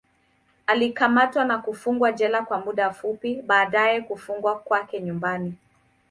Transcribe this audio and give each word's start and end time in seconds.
Alikamatwa 0.67 1.45
na 1.45 1.57
kufungwa 1.57 2.11
jela 2.11 2.41
kwa 2.41 2.59
muda 2.59 2.91
fupi, 2.91 3.41
baadaye 3.41 4.01
kufungwa 4.01 4.59
kwake 4.59 5.01
nyumbani. 5.01 5.53